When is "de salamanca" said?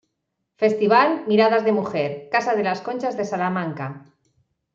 3.17-4.07